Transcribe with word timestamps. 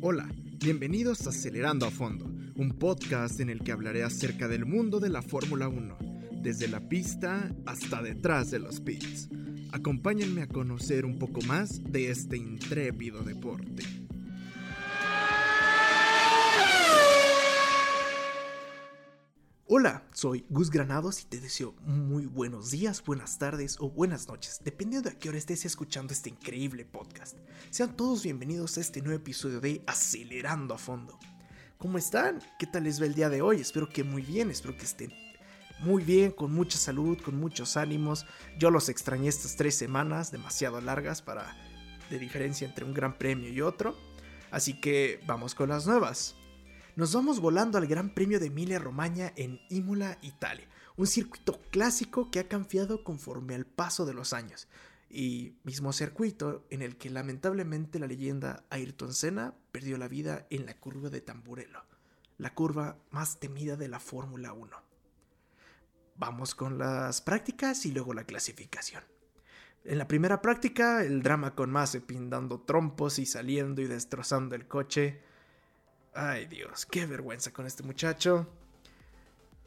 Hola, 0.00 0.28
bienvenidos 0.58 1.26
a 1.26 1.30
Acelerando 1.30 1.86
a 1.86 1.90
Fondo, 1.90 2.26
un 2.56 2.76
podcast 2.78 3.40
en 3.40 3.50
el 3.50 3.60
que 3.62 3.72
hablaré 3.72 4.02
acerca 4.02 4.48
del 4.48 4.66
mundo 4.66 5.00
de 5.00 5.08
la 5.08 5.22
Fórmula 5.22 5.68
1, 5.68 5.96
desde 6.42 6.68
la 6.68 6.88
pista 6.88 7.54
hasta 7.66 8.02
detrás 8.02 8.50
de 8.50 8.58
los 8.58 8.80
pits. 8.80 9.28
Acompáñenme 9.72 10.42
a 10.42 10.48
conocer 10.48 11.04
un 11.04 11.18
poco 11.18 11.40
más 11.42 11.82
de 11.84 12.10
este 12.10 12.36
intrépido 12.36 13.22
deporte. 13.22 13.82
Hola, 19.74 20.04
soy 20.12 20.44
Gus 20.50 20.70
Granados 20.70 21.22
y 21.22 21.24
te 21.24 21.40
deseo 21.40 21.74
muy 21.86 22.26
buenos 22.26 22.70
días, 22.70 23.02
buenas 23.02 23.38
tardes 23.38 23.78
o 23.80 23.88
buenas 23.88 24.28
noches, 24.28 24.60
dependiendo 24.62 25.08
de 25.08 25.16
a 25.16 25.18
qué 25.18 25.30
hora 25.30 25.38
estés 25.38 25.64
escuchando 25.64 26.12
este 26.12 26.28
increíble 26.28 26.84
podcast. 26.84 27.38
Sean 27.70 27.96
todos 27.96 28.22
bienvenidos 28.22 28.76
a 28.76 28.82
este 28.82 29.00
nuevo 29.00 29.16
episodio 29.16 29.62
de 29.62 29.82
Acelerando 29.86 30.74
a 30.74 30.78
Fondo. 30.78 31.18
¿Cómo 31.78 31.96
están? 31.96 32.42
¿Qué 32.58 32.66
tal 32.66 32.84
les 32.84 33.00
va 33.00 33.06
el 33.06 33.14
día 33.14 33.30
de 33.30 33.40
hoy? 33.40 33.62
Espero 33.62 33.88
que 33.88 34.04
muy 34.04 34.20
bien, 34.20 34.50
espero 34.50 34.76
que 34.76 34.84
estén 34.84 35.10
muy 35.80 36.04
bien, 36.04 36.32
con 36.32 36.52
mucha 36.52 36.76
salud, 36.76 37.16
con 37.24 37.40
muchos 37.40 37.78
ánimos. 37.78 38.26
Yo 38.58 38.70
los 38.70 38.90
extrañé 38.90 39.30
estas 39.30 39.56
tres 39.56 39.74
semanas, 39.74 40.30
demasiado 40.30 40.82
largas 40.82 41.22
para 41.22 41.56
de 42.10 42.18
diferencia 42.18 42.68
entre 42.68 42.84
un 42.84 42.92
gran 42.92 43.16
premio 43.16 43.50
y 43.50 43.62
otro. 43.62 43.96
Así 44.50 44.78
que 44.78 45.22
vamos 45.26 45.54
con 45.54 45.70
las 45.70 45.86
nuevas. 45.86 46.36
Nos 46.94 47.14
vamos 47.14 47.40
volando 47.40 47.78
al 47.78 47.86
Gran 47.86 48.12
Premio 48.12 48.38
de 48.38 48.48
Emilia 48.48 48.78
Romagna 48.78 49.32
en 49.36 49.62
Imola, 49.70 50.18
Italia, 50.20 50.68
un 50.98 51.06
circuito 51.06 51.58
clásico 51.70 52.30
que 52.30 52.38
ha 52.38 52.48
cambiado 52.48 53.02
conforme 53.02 53.54
al 53.54 53.64
paso 53.64 54.04
de 54.04 54.12
los 54.12 54.34
años, 54.34 54.68
y 55.08 55.56
mismo 55.64 55.94
circuito 55.94 56.66
en 56.68 56.82
el 56.82 56.98
que 56.98 57.08
lamentablemente 57.08 57.98
la 57.98 58.06
leyenda 58.06 58.64
Ayrton 58.68 59.14
Senna 59.14 59.54
perdió 59.72 59.96
la 59.96 60.06
vida 60.06 60.46
en 60.50 60.66
la 60.66 60.74
curva 60.74 61.08
de 61.08 61.22
Tamburello, 61.22 61.82
la 62.36 62.52
curva 62.52 62.98
más 63.10 63.40
temida 63.40 63.76
de 63.76 63.88
la 63.88 63.98
Fórmula 63.98 64.52
1. 64.52 64.76
Vamos 66.16 66.54
con 66.54 66.76
las 66.76 67.22
prácticas 67.22 67.86
y 67.86 67.92
luego 67.92 68.12
la 68.12 68.24
clasificación. 68.24 69.02
En 69.84 69.96
la 69.96 70.08
primera 70.08 70.42
práctica, 70.42 71.02
el 71.02 71.22
drama 71.22 71.54
con 71.54 71.70
Mazepin 71.70 72.28
dando 72.28 72.60
trompos 72.60 73.18
y 73.18 73.24
saliendo 73.24 73.80
y 73.80 73.86
destrozando 73.86 74.54
el 74.54 74.68
coche 74.68 75.31
Ay 76.14 76.44
Dios, 76.44 76.84
qué 76.84 77.06
vergüenza 77.06 77.54
con 77.54 77.66
este 77.66 77.82
muchacho. 77.82 78.46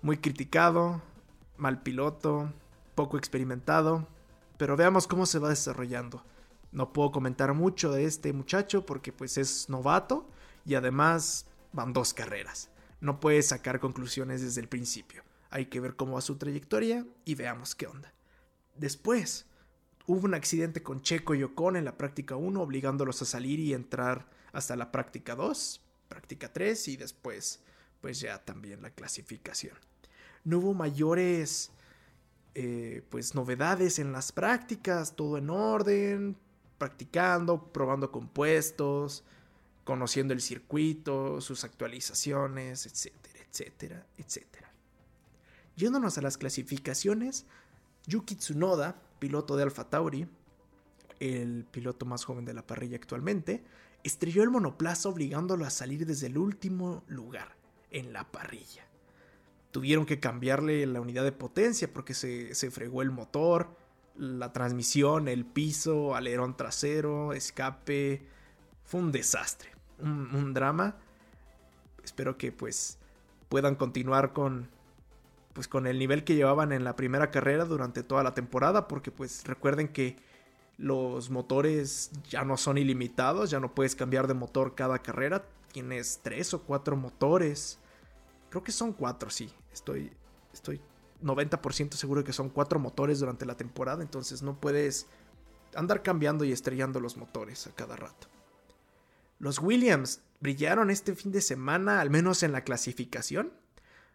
Muy 0.04 0.18
criticado, 0.18 1.02
mal 1.58 1.82
piloto, 1.82 2.54
poco 2.94 3.18
experimentado, 3.18 4.08
pero 4.60 4.78
veamos 4.78 5.08
cómo 5.08 5.26
se 5.26 5.40
va 5.40 5.50
desarrollando. 5.50 6.24
No 6.72 6.94
puedo 6.94 7.12
comentar 7.12 7.52
mucho 7.56 7.92
de 7.92 8.06
este 8.06 8.32
muchacho 8.32 8.86
porque 8.86 9.12
pues 9.12 9.40
es 9.40 9.70
novato 9.70 10.30
y 10.66 10.76
además 10.76 11.48
van 11.74 11.94
dos 11.94 12.14
carreras. 12.14 12.70
No 13.02 13.20
puede 13.20 13.42
sacar 13.42 13.80
conclusiones 13.80 14.44
desde 14.44 14.62
el 14.62 14.68
principio. 14.68 15.24
Hay 15.50 15.66
que 15.66 15.80
ver 15.80 15.96
cómo 15.96 16.14
va 16.14 16.22
su 16.22 16.36
trayectoria 16.36 17.08
y 17.24 17.34
veamos 17.34 17.74
qué 17.74 17.88
onda. 17.88 18.14
Después, 18.76 19.48
hubo 20.06 20.26
un 20.26 20.36
accidente 20.36 20.84
con 20.84 21.02
Checo 21.02 21.34
y 21.34 21.42
Ocon 21.42 21.76
en 21.76 21.86
la 21.86 21.98
práctica 21.98 22.36
1 22.36 22.62
obligándolos 22.62 23.20
a 23.24 23.26
salir 23.26 23.60
y 23.60 23.74
entrar 23.74 24.30
hasta 24.54 24.76
la 24.76 24.92
práctica 24.92 25.34
2 25.34 25.82
práctica 26.08 26.52
3 26.52 26.88
y 26.90 26.98
después 26.98 27.62
pues 28.02 28.20
ya 28.20 28.44
también 28.44 28.82
la 28.82 28.92
clasificación. 28.92 29.76
No 30.44 30.60
hubo 30.60 30.74
mayores 30.74 31.72
eh, 32.54 33.02
pues 33.10 33.36
novedades 33.36 34.00
en 34.00 34.12
las 34.12 34.32
prácticas, 34.32 35.16
todo 35.16 35.38
en 35.38 35.50
orden, 35.50 36.38
practicando, 36.78 37.72
probando 37.72 38.12
compuestos, 38.12 39.24
conociendo 39.84 40.34
el 40.34 40.42
circuito, 40.42 41.42
sus 41.42 41.64
actualizaciones, 41.64 42.86
etcétera, 42.86 43.40
etcétera, 43.50 44.06
etcétera. 44.18 44.72
Yéndonos 45.76 46.18
a 46.18 46.22
las 46.22 46.38
clasificaciones, 46.38 47.46
Yuki 48.08 48.36
Tsunoda, 48.36 49.02
piloto 49.20 49.58
de 49.58 49.64
Alfa 49.64 49.90
Tauri, 49.90 50.28
el 51.20 51.66
piloto 51.72 52.06
más 52.06 52.24
joven 52.24 52.46
de 52.46 52.54
la 52.54 52.66
parrilla 52.66 52.98
actualmente, 52.98 53.64
estrelló 54.06 54.44
el 54.44 54.52
monoplaza 54.52 55.10
obligándolo 55.10 55.66
a 55.66 55.72
salir 55.72 56.06
desde 56.06 56.28
el 56.28 56.38
último 56.38 57.04
lugar, 57.08 57.56
en 57.90 58.14
la 58.14 58.32
parrilla. 58.32 58.86
Tuvieron 59.72 60.06
que 60.06 60.20
cambiarle 60.20 60.86
la 60.86 61.02
unidad 61.02 61.24
de 61.24 61.32
potencia 61.32 61.92
porque 61.92 62.14
se, 62.14 62.54
fregó 62.72 63.02
el 63.02 63.10
motor, 63.10 63.76
la 64.16 64.54
transmisión, 64.54 65.28
el 65.28 65.44
piso, 65.44 66.16
alerón 66.16 66.56
trasero, 66.56 67.34
escape. 67.34 68.28
Fue 68.84 69.02
un 69.02 69.12
desastre, 69.12 69.72
un, 69.98 70.34
un 70.36 70.54
drama. 70.54 70.98
Espero 72.04 72.38
que 72.38 72.52
pues 72.52 73.00
puedan 73.50 73.76
continuar 73.76 74.34
con 74.34 74.70
pues 75.54 75.70
con 75.70 75.88
el 75.88 75.98
nivel 75.98 76.26
que 76.26 76.36
llevaban 76.36 76.74
en 76.74 76.84
la 76.84 76.98
primera 76.98 77.32
carrera 77.32 77.64
durante 77.64 78.04
toda 78.04 78.24
la 78.24 78.34
temporada 78.34 78.90
porque 78.90 79.10
pues 79.10 79.46
recuerden 79.46 79.88
que 79.88 80.18
los 80.78 81.30
motores 81.30 82.12
ya 82.30 82.44
no 82.44 82.58
son 82.58 82.78
ilimitados, 82.78 83.50
ya 83.50 83.60
no 83.60 83.74
puedes 83.74 83.96
cambiar 83.96 84.28
de 84.28 84.34
motor 84.34 84.76
cada 84.76 85.00
carrera. 85.00 85.46
Tienes 85.72 86.20
tres 86.22 86.54
o 86.54 86.64
cuatro 86.64 86.96
motores. 86.96 87.80
Creo 88.50 88.64
que 88.64 88.72
son 88.72 88.94
cuatro, 88.94 89.30
sí. 89.30 89.50
Estoy, 89.72 90.12
estoy 90.54 90.82
90% 91.24 91.94
seguro 91.94 92.22
de 92.22 92.26
que 92.26 92.34
son 92.34 92.50
cuatro 92.50 92.80
motores 92.80 93.20
durante 93.20 93.46
la 93.46 93.56
temporada. 93.56 94.02
Entonces 94.02 94.42
no 94.42 94.60
puedes 94.60 95.08
andar 95.76 96.04
cambiando 96.04 96.44
y 96.44 96.52
estrellando 96.52 97.00
los 97.00 97.16
motores 97.18 97.68
a 97.68 97.72
cada 97.72 97.96
rato. 97.96 98.28
Los 99.40 99.60
Williams 99.60 100.22
brillaron 100.40 100.90
este 100.90 101.16
fin 101.16 101.32
de 101.32 101.42
semana, 101.42 102.02
al 102.02 102.10
menos 102.10 102.44
en 102.44 102.52
la 102.52 102.64
clasificación. 102.64 103.54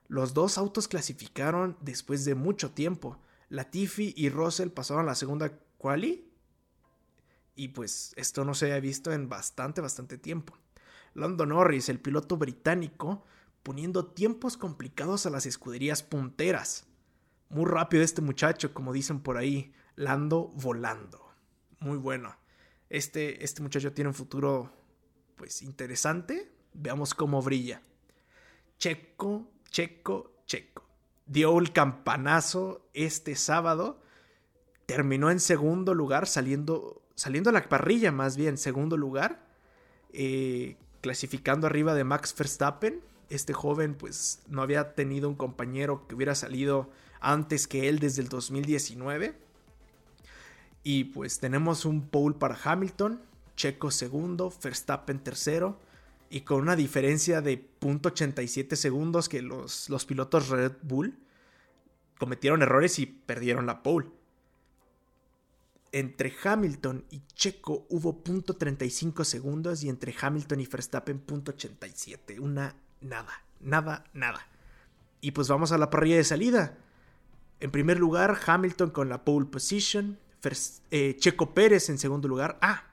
Los 0.09 0.35
dos 0.35 0.59
autos 0.59 0.89
clasificaron 0.89 1.77
después 1.81 2.25
de 2.25 2.35
mucho 2.35 2.71
tiempo. 2.73 3.19
Latifi 3.49 4.13
y 4.17 4.29
Russell 4.29 4.69
pasaron 4.69 5.07
la 5.07 5.15
segunda 5.15 5.53
quali 5.79 6.30
y 7.61 7.69
pues 7.69 8.15
esto 8.17 8.43
no 8.47 8.55
se 8.55 8.73
ha 8.73 8.81
visto 8.81 9.13
en 9.13 9.29
bastante, 9.29 9.83
bastante 9.83 10.17
tiempo. 10.17 10.57
Lando 11.13 11.45
Norris, 11.45 11.91
el 11.91 12.01
piloto 12.01 12.39
británico, 12.39 13.27
poniendo 13.63 14.07
tiempos 14.07 14.57
complicados 14.57 15.27
a 15.27 15.31
las 15.31 15.45
escuderías 15.45 16.03
punteras. 16.03 16.87
Muy 17.51 17.67
rápido 17.67 18.03
este 18.03 18.23
muchacho, 18.23 18.73
como 18.73 18.95
dicen 18.95 19.21
por 19.21 19.37
ahí, 19.37 19.75
Lando 19.95 20.49
volando. 20.55 21.35
Muy 21.81 21.99
bueno. 21.99 22.35
Este, 22.89 23.45
este 23.45 23.61
muchacho 23.61 23.93
tiene 23.93 24.09
un 24.09 24.15
futuro, 24.15 24.73
pues, 25.37 25.61
interesante. 25.61 26.51
Veamos 26.73 27.13
cómo 27.13 27.43
brilla. 27.43 27.83
Checo, 28.79 29.51
Checo, 29.69 30.33
Checo. 30.47 30.89
Dio 31.27 31.59
el 31.59 31.75
campanazo 31.75 32.89
este 32.95 33.35
sábado. 33.37 34.01
Terminó 34.87 35.31
en 35.31 35.41
segundo 35.41 35.93
lugar, 35.93 36.27
saliendo 36.27 37.01
saliendo 37.21 37.51
a 37.51 37.53
la 37.53 37.69
parrilla 37.69 38.11
más 38.13 38.39
bien, 38.39 38.57
segundo 38.57 38.97
lugar, 38.97 39.45
eh, 40.15 40.79
clasificando 41.03 41.67
arriba 41.67 41.93
de 41.93 42.03
Max 42.03 42.35
Verstappen. 42.35 43.03
Este 43.29 43.53
joven 43.53 43.95
pues 43.95 44.41
no 44.49 44.63
había 44.63 44.95
tenido 44.95 45.29
un 45.29 45.35
compañero 45.35 46.07
que 46.09 46.15
hubiera 46.15 46.35
salido 46.35 46.89
antes 47.21 47.69
que 47.69 47.91
él 47.91 47.99
desde 47.99 48.23
el 48.23 48.31
2019. 48.31 49.35
Y 50.83 51.05
pues 51.05 51.41
tenemos 51.41 51.85
un 51.85 52.09
pole 52.09 52.37
para 52.39 52.59
Hamilton, 52.65 53.21
Checo 53.55 53.91
segundo, 53.91 54.51
Verstappen 54.65 55.19
tercero. 55.19 55.79
Y 56.31 56.41
con 56.41 56.63
una 56.63 56.75
diferencia 56.75 57.43
de 57.43 57.69
.87 57.83 58.77
segundos 58.77 59.29
que 59.29 59.43
los, 59.43 59.91
los 59.91 60.07
pilotos 60.07 60.49
Red 60.49 60.73
Bull 60.81 61.19
cometieron 62.19 62.63
errores 62.63 62.99
y 62.99 63.05
perdieron 63.05 63.67
la 63.67 63.83
pole 63.83 64.07
entre 65.93 66.33
Hamilton 66.43 67.05
y 67.11 67.23
Checo 67.35 67.87
hubo 67.89 68.23
.35 68.23 69.25
segundos 69.25 69.83
y 69.83 69.89
entre 69.89 70.15
Hamilton 70.19 70.61
y 70.61 70.67
Verstappen 70.67 71.27
.87. 71.27 72.39
Una 72.39 72.77
nada, 73.01 73.43
nada, 73.61 74.05
nada. 74.13 74.47
Y 75.21 75.33
pues 75.33 75.49
vamos 75.49 75.73
a 75.73 75.79
la 75.79 75.91
parrilla 75.91 76.17
de 76.17 76.25
salida. 76.25 76.79
En 77.61 77.71
primer 77.71 77.99
lugar, 77.99 78.39
Hamilton 78.47 78.91
con 78.91 79.09
la 79.09 79.25
pole 79.25 79.47
position. 79.47 80.19
Eh, 80.91 81.17
Checo 81.19 81.53
Pérez 81.53 81.91
en 81.91 81.99
segundo 81.99 82.29
lugar. 82.29 82.59
Ah, 82.63 82.85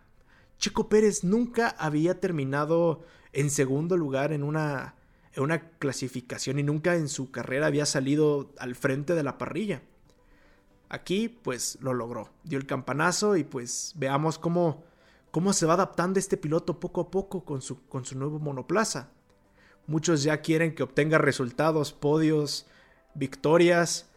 Checo 0.57 0.89
Pérez 0.89 1.23
nunca 1.23 1.69
había 1.69 2.19
terminado 2.19 3.05
en 3.31 3.49
segundo 3.49 3.95
lugar 3.95 4.33
en 4.33 4.43
una, 4.43 4.95
en 5.33 5.43
una 5.43 5.69
clasificación 5.69 6.59
y 6.59 6.63
nunca 6.63 6.95
en 6.95 7.07
su 7.07 7.31
carrera 7.31 7.67
había 7.67 7.85
salido 7.85 8.53
al 8.57 8.75
frente 8.75 9.13
de 9.13 9.23
la 9.23 9.37
parrilla. 9.37 9.83
Aquí 10.89 11.27
pues 11.29 11.77
lo 11.81 11.93
logró, 11.93 12.29
dio 12.43 12.57
el 12.57 12.65
campanazo 12.65 13.35
y 13.35 13.43
pues 13.43 13.93
veamos 13.95 14.39
cómo, 14.39 14.83
cómo 15.31 15.51
se 15.53 15.65
va 15.65 15.73
adaptando 15.73 16.19
este 16.19 16.37
piloto 16.37 16.79
poco 16.79 17.01
a 17.01 17.11
poco 17.11 17.43
con 17.43 17.61
su, 17.61 17.85
con 17.87 18.05
su 18.05 18.17
nuevo 18.17 18.39
monoplaza. 18.39 19.09
Muchos 19.85 20.23
ya 20.23 20.41
quieren 20.41 20.75
que 20.75 20.83
obtenga 20.83 21.17
resultados, 21.17 21.93
podios, 21.93 22.67
victorias, 23.15 24.09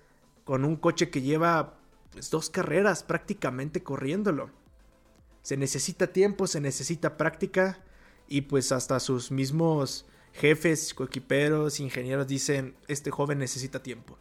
con 0.44 0.64
un 0.64 0.76
coche 0.76 1.10
que 1.10 1.22
lleva 1.22 1.74
pues, 2.12 2.30
dos 2.30 2.50
carreras 2.50 3.02
prácticamente 3.02 3.82
corriéndolo. 3.82 4.50
Se 5.42 5.56
necesita 5.56 6.08
tiempo, 6.08 6.46
se 6.46 6.60
necesita 6.60 7.16
práctica 7.16 7.78
y 8.28 8.42
pues 8.42 8.72
hasta 8.72 9.00
sus 9.00 9.30
mismos 9.30 10.06
jefes, 10.32 10.94
coequiperos, 10.94 11.80
ingenieros 11.80 12.26
dicen, 12.26 12.76
este 12.88 13.10
joven 13.10 13.38
necesita 13.38 13.82
tiempo. 13.82 14.18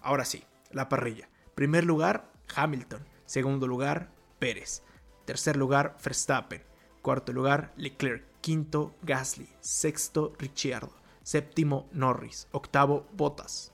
Ahora 0.00 0.24
sí, 0.24 0.44
la 0.70 0.88
parrilla. 0.88 1.28
Primer 1.56 1.86
lugar, 1.86 2.30
Hamilton. 2.54 3.02
Segundo 3.24 3.66
lugar, 3.66 4.12
Pérez. 4.38 4.82
Tercer 5.24 5.56
lugar, 5.56 5.96
Verstappen. 6.04 6.62
Cuarto 7.00 7.32
lugar, 7.32 7.72
Leclerc. 7.78 8.22
Quinto, 8.42 8.94
Gasly. 9.00 9.48
Sexto, 9.60 10.34
Ricciardo. 10.38 10.92
Séptimo, 11.22 11.88
Norris. 11.92 12.46
Octavo, 12.52 13.06
Bottas. 13.12 13.72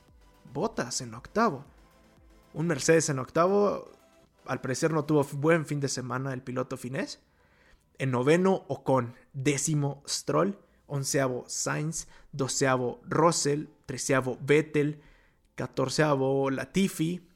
Bottas 0.55 1.01
en 1.01 1.13
octavo. 1.13 1.65
Un 2.55 2.69
Mercedes 2.69 3.09
en 3.09 3.19
octavo. 3.19 3.91
Al 4.47 4.61
parecer 4.61 4.93
no 4.93 5.05
tuvo 5.05 5.25
buen 5.33 5.67
fin 5.67 5.81
de 5.81 5.89
semana 5.89 6.33
el 6.33 6.41
piloto 6.41 6.77
finés. 6.77 7.21
En 7.99 8.13
noveno, 8.13 8.65
Ocon. 8.69 9.17
Décimo, 9.33 10.05
Stroll. 10.07 10.57
Onceavo, 10.87 11.47
Sainz. 11.49 12.07
Doceavo, 12.31 13.01
Russell. 13.09 13.65
Treceavo, 13.87 14.39
Vettel. 14.41 15.03
Catorceavo, 15.57 16.49
Latifi. 16.49 17.32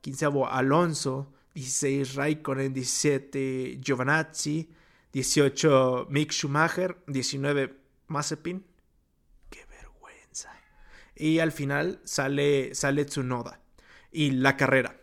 Quinceavo, 0.00 0.46
Alonso. 0.46 1.32
16, 1.54 2.14
Raikkonen. 2.14 2.72
17, 2.72 3.78
Giovanazzi. 3.80 4.68
18, 5.12 6.06
Mick 6.10 6.32
Schumacher. 6.32 7.02
19, 7.06 7.74
Mazepin. 8.08 8.64
Qué 9.50 9.64
vergüenza. 9.66 10.50
Y 11.14 11.38
al 11.40 11.52
final 11.52 12.00
sale, 12.04 12.74
sale 12.74 13.04
Tsunoda. 13.04 13.60
Y 14.12 14.30
la 14.32 14.56
carrera. 14.56 15.00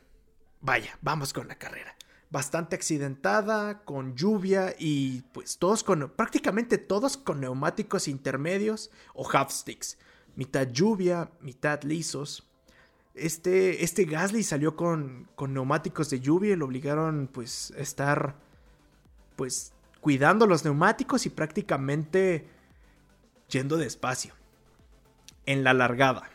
Vaya, 0.62 0.98
vamos 1.02 1.32
con 1.32 1.48
la 1.48 1.56
carrera. 1.56 1.96
Bastante 2.32 2.76
accidentada, 2.76 3.84
con 3.86 4.16
lluvia 4.16 4.76
y 4.80 5.22
pues 5.32 5.60
todos 5.60 5.84
con, 5.84 6.12
prácticamente 6.16 6.80
todos 6.80 7.18
con 7.18 7.40
neumáticos 7.40 8.08
intermedios 8.08 8.90
o 9.14 9.30
half 9.32 9.52
sticks. 9.52 9.98
Mitad 10.36 10.68
lluvia, 10.72 11.32
mitad 11.40 11.84
lisos. 11.84 12.50
Este, 13.16 13.84
este 13.84 14.06
Gasly 14.06 14.44
salió 14.44 14.76
con, 14.76 15.30
con 15.36 15.54
neumáticos 15.54 16.10
de 16.10 16.20
lluvia 16.20 16.54
y 16.54 16.56
lo 16.58 16.66
obligaron 16.66 17.30
pues 17.32 17.74
a 17.78 17.82
estar 17.82 18.36
pues 19.38 19.74
cuidando 20.02 20.46
los 20.48 20.66
neumáticos 20.66 21.26
y 21.26 21.30
prácticamente 21.30 22.48
yendo 23.50 23.78
despacio. 23.78 24.34
En 25.46 25.64
la 25.64 25.74
largada. 25.74 26.30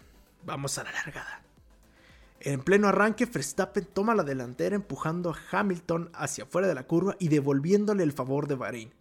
Vamos 0.44 0.78
a 0.78 0.84
la 0.84 0.92
largada. 0.92 1.42
En 2.40 2.62
pleno 2.62 2.88
arranque, 2.88 3.26
Verstappen 3.26 3.84
toma 3.84 4.14
la 4.14 4.22
delantera 4.22 4.74
empujando 4.74 5.30
a 5.30 5.38
Hamilton 5.50 6.10
hacia 6.14 6.44
afuera 6.44 6.66
de 6.66 6.74
la 6.74 6.86
curva 6.86 7.14
y 7.18 7.28
devolviéndole 7.28 8.02
el 8.02 8.12
favor 8.12 8.48
de 8.48 8.54
Bahrein. 8.54 8.94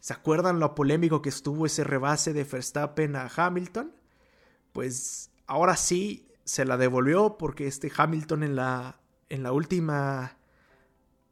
¿Se 0.00 0.12
acuerdan 0.12 0.58
lo 0.58 0.74
polémico 0.74 1.22
que 1.22 1.28
estuvo 1.28 1.66
ese 1.66 1.84
rebase 1.84 2.32
de 2.32 2.42
Verstappen 2.42 3.14
a 3.14 3.30
Hamilton? 3.34 3.92
Pues 4.72 5.30
ahora 5.46 5.76
sí 5.76 6.26
se 6.44 6.64
la 6.64 6.76
devolvió 6.76 7.38
porque 7.38 7.66
este 7.66 7.90
Hamilton 7.94 8.42
en 8.42 8.56
la, 8.56 9.00
en 9.28 9.42
la 9.42 9.52
última, 9.52 10.36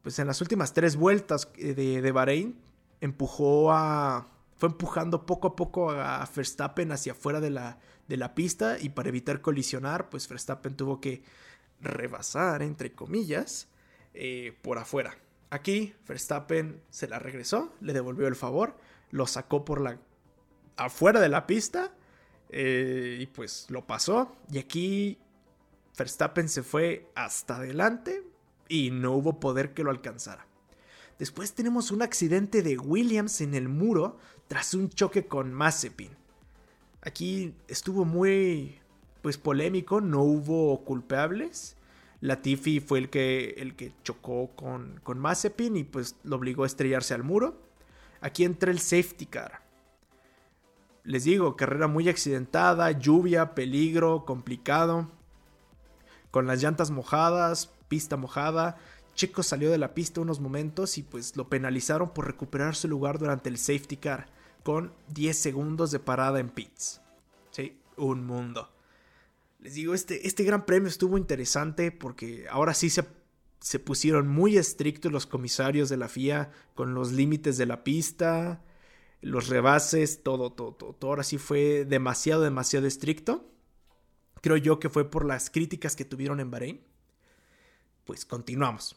pues 0.02 0.18
en 0.18 0.26
las 0.26 0.40
últimas 0.40 0.72
tres 0.72 0.96
vueltas 0.96 1.52
de, 1.54 2.02
de 2.02 2.12
Bahrein 2.12 2.58
empujó 3.00 3.72
a, 3.72 4.28
fue 4.56 4.68
empujando 4.68 5.26
poco 5.26 5.48
a 5.48 5.56
poco 5.56 5.90
a 5.90 6.28
Verstappen 6.34 6.92
hacia 6.92 7.12
afuera 7.12 7.40
de 7.40 7.50
la, 7.50 7.78
de 8.08 8.16
la 8.16 8.34
pista 8.34 8.78
y 8.78 8.90
para 8.90 9.08
evitar 9.08 9.40
colisionar, 9.40 10.08
pues 10.08 10.28
Verstappen 10.28 10.76
tuvo 10.76 11.00
que 11.00 11.22
rebasar, 11.80 12.62
entre 12.62 12.92
comillas, 12.92 13.68
eh, 14.14 14.56
por 14.62 14.78
afuera. 14.78 15.16
Aquí 15.50 15.94
Verstappen 16.06 16.80
se 16.90 17.08
la 17.08 17.18
regresó, 17.18 17.74
le 17.80 17.92
devolvió 17.92 18.28
el 18.28 18.36
favor, 18.36 18.78
lo 19.10 19.26
sacó 19.26 19.64
por 19.64 19.80
la 19.80 19.98
afuera 20.76 21.20
de 21.20 21.28
la 21.28 21.46
pista 21.46 21.92
eh, 22.52 23.18
y 23.20 23.26
pues 23.26 23.66
lo 23.70 23.86
pasó. 23.86 24.36
Y 24.50 24.58
aquí 24.58 25.18
Verstappen 25.98 26.48
se 26.48 26.62
fue 26.62 27.10
hasta 27.14 27.56
adelante 27.56 28.22
y 28.68 28.90
no 28.90 29.12
hubo 29.12 29.40
poder 29.40 29.74
que 29.74 29.82
lo 29.82 29.90
alcanzara. 29.90 30.46
Después 31.18 31.54
tenemos 31.54 31.90
un 31.90 32.02
accidente 32.02 32.62
de 32.62 32.78
Williams 32.78 33.40
en 33.40 33.54
el 33.54 33.68
muro 33.68 34.18
tras 34.48 34.74
un 34.74 34.90
choque 34.90 35.26
con 35.26 35.52
Mazepin. 35.52 36.10
Aquí 37.00 37.54
estuvo 37.68 38.04
muy 38.04 38.78
pues 39.22 39.38
polémico, 39.38 40.00
no 40.00 40.22
hubo 40.22 40.84
culpables. 40.84 41.76
Latifi 42.20 42.80
fue 42.80 42.98
el 42.98 43.10
que, 43.10 43.54
el 43.58 43.74
que 43.74 43.92
chocó 44.02 44.50
con, 44.54 45.00
con 45.02 45.18
Mazepin 45.18 45.76
y 45.76 45.84
pues 45.84 46.16
lo 46.22 46.36
obligó 46.36 46.64
a 46.64 46.66
estrellarse 46.66 47.14
al 47.14 47.22
muro. 47.22 47.60
Aquí 48.20 48.44
entra 48.44 48.70
el 48.70 48.78
safety 48.78 49.26
car. 49.26 49.62
Les 51.04 51.24
digo, 51.24 51.56
carrera 51.56 51.88
muy 51.88 52.08
accidentada, 52.08 52.90
lluvia, 52.92 53.54
peligro, 53.54 54.24
complicado. 54.24 55.08
Con 56.30 56.46
las 56.46 56.62
llantas 56.62 56.90
mojadas, 56.90 57.70
pista 57.88 58.16
mojada. 58.16 58.78
Checo 59.14 59.42
salió 59.42 59.70
de 59.70 59.78
la 59.78 59.94
pista 59.94 60.20
unos 60.20 60.40
momentos 60.40 60.96
y 60.96 61.02
pues 61.02 61.36
lo 61.36 61.48
penalizaron 61.48 62.10
por 62.10 62.26
recuperar 62.26 62.74
su 62.74 62.88
lugar 62.88 63.18
durante 63.18 63.48
el 63.48 63.58
safety 63.58 63.96
car 63.96 64.28
con 64.62 64.92
10 65.08 65.36
segundos 65.36 65.90
de 65.90 65.98
parada 65.98 66.40
en 66.40 66.48
pits. 66.48 67.00
Sí, 67.50 67.76
un 67.96 68.24
mundo. 68.24 68.70
Les 69.58 69.74
digo, 69.74 69.94
este, 69.94 70.26
este 70.26 70.44
gran 70.44 70.64
premio 70.64 70.88
estuvo 70.88 71.18
interesante 71.18 71.92
porque 71.92 72.46
ahora 72.50 72.74
sí 72.74 72.90
se, 72.90 73.04
se 73.60 73.78
pusieron 73.78 74.28
muy 74.28 74.56
estrictos 74.56 75.12
los 75.12 75.26
comisarios 75.26 75.88
de 75.88 75.96
la 75.96 76.08
FIA 76.08 76.50
con 76.74 76.94
los 76.94 77.12
límites 77.12 77.58
de 77.58 77.66
la 77.66 77.84
pista, 77.84 78.62
los 79.22 79.48
rebases, 79.48 80.22
todo, 80.22 80.52
todo, 80.52 80.74
todo. 80.74 80.96
Ahora 81.10 81.22
sí 81.22 81.38
fue 81.38 81.84
demasiado, 81.84 82.42
demasiado 82.42 82.86
estricto. 82.86 83.48
Creo 84.42 84.56
yo 84.56 84.80
que 84.80 84.90
fue 84.90 85.10
por 85.10 85.24
las 85.24 85.48
críticas 85.48 85.96
que 85.96 86.04
tuvieron 86.04 86.40
en 86.40 86.50
Bahrein. 86.50 86.80
Pues 88.04 88.26
continuamos. 88.26 88.96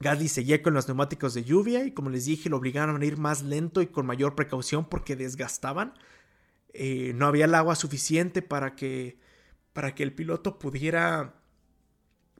Gasly 0.00 0.28
seguía 0.28 0.62
con 0.62 0.74
los 0.74 0.86
neumáticos 0.86 1.32
de 1.32 1.44
lluvia 1.44 1.84
y 1.84 1.92
como 1.92 2.10
les 2.10 2.26
dije 2.26 2.50
lo 2.50 2.58
obligaron 2.58 3.00
a 3.00 3.04
ir 3.04 3.16
más 3.16 3.42
lento 3.42 3.80
y 3.80 3.86
con 3.86 4.04
mayor 4.04 4.34
precaución 4.34 4.88
porque 4.88 5.16
desgastaban. 5.16 5.94
Eh, 6.74 7.12
no 7.14 7.26
había 7.26 7.46
el 7.46 7.54
agua 7.54 7.76
suficiente 7.76 8.42
para 8.42 8.76
que, 8.76 9.18
para 9.72 9.94
que 9.94 10.02
el 10.02 10.14
piloto 10.14 10.58
pudiera 10.58 11.40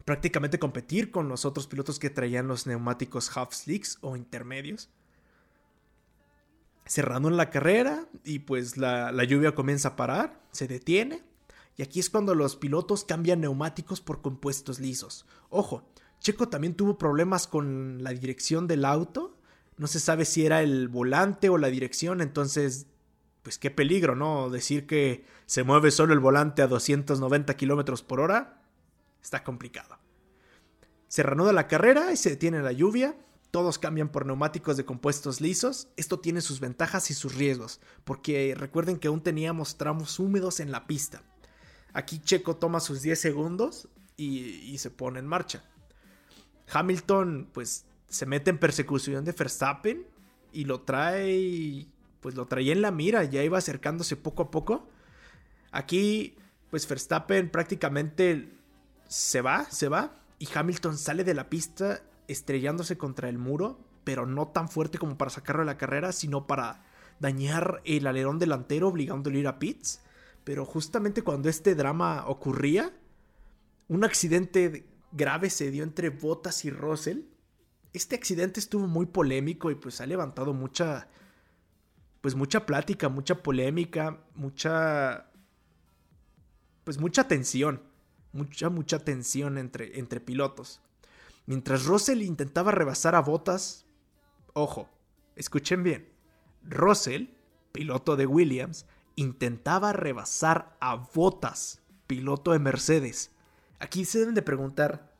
prácticamente 0.04 0.58
competir 0.58 1.10
con 1.10 1.28
los 1.28 1.46
otros 1.46 1.66
pilotos 1.66 1.98
que 1.98 2.10
traían 2.10 2.48
los 2.48 2.66
neumáticos 2.66 3.34
half 3.34 3.54
slicks 3.54 3.96
o 4.02 4.16
intermedios. 4.16 4.90
Cerrando 6.86 7.28
en 7.28 7.36
la 7.36 7.50
carrera 7.50 8.06
y 8.24 8.40
pues 8.40 8.76
la, 8.76 9.10
la 9.12 9.24
lluvia 9.24 9.54
comienza 9.54 9.88
a 9.88 9.96
parar, 9.96 10.40
se 10.52 10.68
detiene 10.68 11.22
y 11.76 11.82
aquí 11.82 12.00
es 12.00 12.10
cuando 12.10 12.34
los 12.34 12.56
pilotos 12.56 13.04
cambian 13.04 13.40
neumáticos 13.40 14.00
por 14.00 14.22
compuestos 14.22 14.78
lisos. 14.78 15.26
Ojo, 15.50 15.88
Checo 16.20 16.48
también 16.48 16.74
tuvo 16.74 16.98
problemas 16.98 17.46
con 17.46 18.02
la 18.02 18.10
dirección 18.10 18.66
del 18.66 18.84
auto. 18.84 19.36
No 19.76 19.86
se 19.86 19.98
sabe 19.98 20.24
si 20.24 20.46
era 20.46 20.62
el 20.62 20.88
volante 20.88 21.48
o 21.48 21.58
la 21.58 21.68
dirección, 21.68 22.20
entonces, 22.20 22.86
pues 23.42 23.58
qué 23.58 23.70
peligro, 23.70 24.14
¿no? 24.14 24.50
Decir 24.50 24.86
que 24.86 25.24
se 25.46 25.64
mueve 25.64 25.90
solo 25.90 26.12
el 26.12 26.20
volante 26.20 26.62
a 26.62 26.68
290 26.68 27.54
kilómetros 27.56 28.02
por 28.02 28.20
hora 28.20 28.62
está 29.20 29.42
complicado. 29.42 29.98
Se 31.08 31.22
reanuda 31.22 31.52
la 31.52 31.66
carrera 31.66 32.12
y 32.12 32.16
se 32.16 32.30
detiene 32.30 32.62
la 32.62 32.72
lluvia. 32.72 33.16
Todos 33.54 33.78
cambian 33.78 34.08
por 34.08 34.26
neumáticos 34.26 34.76
de 34.76 34.84
compuestos 34.84 35.40
lisos. 35.40 35.86
Esto 35.96 36.18
tiene 36.18 36.40
sus 36.40 36.58
ventajas 36.58 37.08
y 37.12 37.14
sus 37.14 37.36
riesgos, 37.36 37.80
porque 38.02 38.52
recuerden 38.58 38.98
que 38.98 39.06
aún 39.06 39.20
teníamos 39.20 39.78
tramos 39.78 40.18
húmedos 40.18 40.58
en 40.58 40.72
la 40.72 40.88
pista. 40.88 41.22
Aquí 41.92 42.18
Checo 42.18 42.56
toma 42.56 42.80
sus 42.80 43.00
10 43.02 43.16
segundos 43.16 43.86
y, 44.16 44.76
se 44.78 44.90
pone 44.90 45.20
en 45.20 45.28
marcha. 45.28 45.62
Hamilton 46.72 47.48
pues 47.52 47.86
se 48.08 48.26
mete 48.26 48.50
en 48.50 48.58
persecución 48.58 49.24
de 49.24 49.30
Verstappen 49.30 50.04
y 50.52 50.64
lo 50.64 50.80
trae, 50.80 51.86
pues 52.18 52.34
lo 52.34 52.46
traía 52.46 52.72
en 52.72 52.82
la 52.82 52.90
mira, 52.90 53.22
ya 53.22 53.44
iba 53.44 53.58
acercándose 53.58 54.16
poco 54.16 54.42
a 54.42 54.50
poco. 54.50 54.88
Aquí 55.70 56.34
pues 56.70 56.88
Verstappen 56.88 57.48
prácticamente 57.50 58.52
se 59.06 59.42
va, 59.42 59.70
se 59.70 59.88
va 59.88 60.18
y 60.40 60.48
Hamilton 60.52 60.98
sale 60.98 61.22
de 61.22 61.34
la 61.34 61.48
pista 61.48 62.02
estrellándose 62.28 62.96
contra 62.96 63.28
el 63.28 63.38
muro, 63.38 63.78
pero 64.04 64.26
no 64.26 64.48
tan 64.48 64.68
fuerte 64.68 64.98
como 64.98 65.16
para 65.16 65.30
sacarlo 65.30 65.62
de 65.62 65.66
la 65.66 65.78
carrera, 65.78 66.12
sino 66.12 66.46
para 66.46 66.84
dañar 67.20 67.80
el 67.84 68.06
alerón 68.06 68.38
delantero 68.38 68.88
obligándolo 68.88 69.36
a 69.36 69.40
ir 69.40 69.48
a 69.48 69.58
pits. 69.58 70.00
Pero 70.44 70.64
justamente 70.64 71.22
cuando 71.22 71.48
este 71.48 71.74
drama 71.74 72.24
ocurría, 72.26 72.92
un 73.88 74.04
accidente 74.04 74.86
grave 75.12 75.50
se 75.50 75.70
dio 75.70 75.84
entre 75.84 76.10
Bottas 76.10 76.64
y 76.64 76.70
Russell. 76.70 77.20
Este 77.92 78.16
accidente 78.16 78.60
estuvo 78.60 78.86
muy 78.86 79.06
polémico 79.06 79.70
y 79.70 79.74
pues 79.74 80.00
ha 80.00 80.06
levantado 80.06 80.52
mucha 80.52 81.08
pues 82.20 82.34
mucha 82.34 82.64
plática, 82.64 83.10
mucha 83.10 83.42
polémica, 83.42 84.18
mucha 84.34 85.30
pues 86.84 86.98
mucha 86.98 87.28
tensión, 87.28 87.82
mucha 88.32 88.70
mucha 88.70 88.98
tensión 88.98 89.58
entre 89.58 89.98
entre 89.98 90.20
pilotos. 90.20 90.80
Mientras 91.46 91.84
Russell 91.84 92.22
intentaba 92.22 92.72
rebasar 92.72 93.14
a 93.14 93.20
Bottas, 93.20 93.84
Ojo, 94.56 94.88
escuchen 95.34 95.82
bien. 95.82 96.08
Russell, 96.62 97.26
piloto 97.72 98.14
de 98.14 98.24
Williams, 98.24 98.86
intentaba 99.16 99.92
rebasar 99.92 100.76
a 100.80 100.94
Bottas, 100.94 101.82
piloto 102.06 102.52
de 102.52 102.60
Mercedes. 102.60 103.32
Aquí 103.80 104.04
se 104.04 104.20
deben 104.20 104.36
de 104.36 104.42
preguntar, 104.42 105.12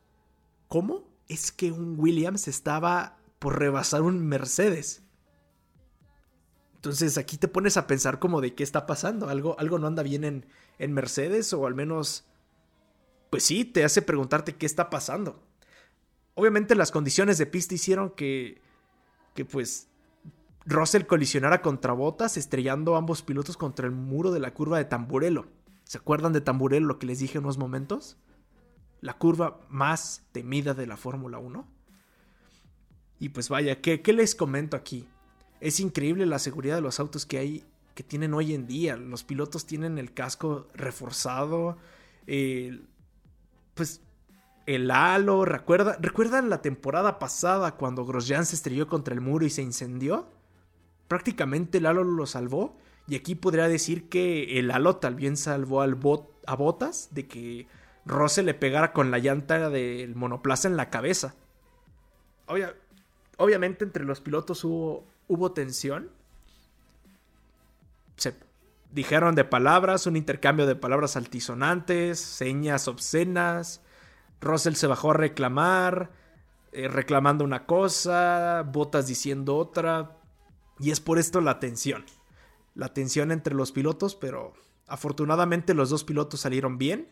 ¿cómo 0.69 1.03
es 1.27 1.51
que 1.51 1.73
un 1.73 1.99
Williams 1.99 2.47
estaba 2.47 3.17
por 3.39 3.59
rebasar 3.59 4.03
un 4.03 4.25
Mercedes? 4.25 5.03
Entonces 6.75 7.17
aquí 7.17 7.37
te 7.37 7.49
pones 7.49 7.75
a 7.75 7.87
pensar 7.87 8.19
como 8.19 8.39
de 8.39 8.55
qué 8.55 8.63
está 8.63 8.85
pasando, 8.85 9.27
algo, 9.27 9.59
algo 9.59 9.79
no 9.79 9.87
anda 9.87 10.01
bien 10.01 10.23
en, 10.23 10.45
en 10.79 10.93
Mercedes 10.93 11.51
o 11.51 11.65
al 11.67 11.75
menos, 11.75 12.25
pues 13.31 13.43
sí, 13.43 13.65
te 13.65 13.83
hace 13.83 14.01
preguntarte 14.01 14.55
qué 14.55 14.65
está 14.65 14.89
pasando. 14.89 15.44
Obviamente 16.35 16.75
las 16.75 16.91
condiciones 16.91 17.37
de 17.37 17.45
pista 17.45 17.75
hicieron 17.75 18.11
que, 18.11 18.61
que 19.33 19.45
pues 19.45 19.87
Russell 20.65 21.05
colisionara 21.05 21.61
contra 21.61 21.93
Botas, 21.93 22.37
estrellando 22.37 22.95
ambos 22.95 23.21
pilotos 23.21 23.55
contra 23.55 23.85
el 23.85 23.93
muro 23.93 24.31
de 24.31 24.39
la 24.39 24.53
curva 24.53 24.77
de 24.77 24.85
Tamburello. 24.85 25.45
¿Se 25.85 25.97
acuerdan 25.97 26.33
de 26.33 26.41
Tamburello, 26.41 26.85
lo 26.85 26.99
que 26.99 27.05
les 27.05 27.19
dije 27.19 27.37
en 27.37 27.43
unos 27.43 27.57
momentos? 27.57 28.17
La 29.01 29.17
curva 29.17 29.61
más 29.69 30.23
temida 30.31 30.73
de 30.73 30.87
la 30.87 30.97
Fórmula 30.97 31.37
1. 31.37 31.65
Y 33.19 33.29
pues 33.29 33.49
vaya, 33.49 33.79
¿qué, 33.79 34.01
¿qué, 34.01 34.11
les 34.11 34.35
comento 34.35 34.75
aquí? 34.75 35.07
Es 35.61 35.79
increíble 35.79 36.25
la 36.25 36.39
seguridad 36.39 36.75
de 36.75 36.81
los 36.81 36.99
autos 36.99 37.25
que 37.25 37.37
hay, 37.37 37.63
que 37.93 38.03
tienen 38.03 38.33
hoy 38.33 38.53
en 38.53 38.65
día. 38.65 38.97
Los 38.97 39.23
pilotos 39.23 39.65
tienen 39.65 39.99
el 39.99 40.13
casco 40.13 40.67
reforzado. 40.73 41.77
pues 43.75 44.01
el 44.65 44.91
halo. 44.91 45.45
¿Recuerda, 45.45 45.97
¿Recuerdan 45.99 46.49
la 46.49 46.61
temporada 46.61 47.19
pasada 47.19 47.75
cuando 47.75 48.05
Grosjean 48.05 48.45
se 48.45 48.55
estrelló 48.55 48.87
contra 48.87 49.13
el 49.13 49.21
muro 49.21 49.45
y 49.45 49.49
se 49.49 49.61
incendió? 49.61 50.27
Prácticamente 51.07 51.77
el 51.77 51.85
halo 51.85 52.03
lo 52.03 52.25
salvó. 52.25 52.77
Y 53.07 53.15
aquí 53.15 53.35
podría 53.35 53.67
decir 53.67 54.09
que 54.09 54.59
el 54.59 54.71
halo 54.71 54.97
también 54.97 55.37
salvó 55.37 55.81
al 55.81 55.95
bot, 55.95 56.41
a 56.47 56.55
Botas 56.55 57.09
de 57.11 57.27
que 57.27 57.67
Rose 58.05 58.41
le 58.41 58.53
pegara 58.53 58.93
con 58.93 59.11
la 59.11 59.19
llanta 59.19 59.69
del 59.69 60.15
monoplaza 60.15 60.67
en 60.67 60.77
la 60.77 60.89
cabeza. 60.89 61.35
obviamente 63.37 63.83
entre 63.83 64.05
los 64.05 64.21
pilotos 64.21 64.63
hubo, 64.63 65.05
hubo 65.27 65.51
tensión. 65.51 66.09
Se 68.17 68.33
dijeron 68.91 69.35
de 69.35 69.43
palabras, 69.43 70.07
un 70.07 70.15
intercambio 70.15 70.65
de 70.65 70.75
palabras 70.75 71.15
altisonantes, 71.15 72.19
señas 72.19 72.87
obscenas. 72.87 73.81
Russell 74.41 74.73
se 74.73 74.87
bajó 74.87 75.11
a 75.11 75.15
reclamar, 75.15 76.11
eh, 76.71 76.87
reclamando 76.87 77.43
una 77.43 77.65
cosa, 77.65 78.63
Botas 78.63 79.07
diciendo 79.07 79.55
otra. 79.55 80.17
Y 80.79 80.91
es 80.91 80.99
por 80.99 81.19
esto 81.19 81.41
la 81.41 81.59
tensión. 81.59 82.05
La 82.73 82.93
tensión 82.93 83.31
entre 83.31 83.55
los 83.55 83.71
pilotos, 83.71 84.15
pero 84.15 84.53
afortunadamente 84.87 85.73
los 85.73 85.89
dos 85.89 86.03
pilotos 86.03 86.41
salieron 86.41 86.77
bien. 86.77 87.07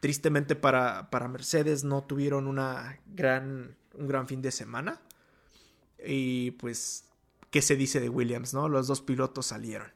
Tristemente 0.00 0.56
para, 0.56 1.10
para 1.10 1.28
Mercedes 1.28 1.84
no 1.84 2.02
tuvieron 2.02 2.46
una 2.46 2.98
gran, 3.06 3.76
un 3.94 4.08
gran 4.08 4.26
fin 4.26 4.42
de 4.42 4.50
semana. 4.50 5.00
Y 6.04 6.52
pues, 6.52 7.04
¿qué 7.50 7.62
se 7.62 7.76
dice 7.76 8.00
de 8.00 8.08
Williams? 8.08 8.54
¿no? 8.54 8.68
Los 8.68 8.86
dos 8.86 9.02
pilotos 9.02 9.46
salieron. 9.46 9.92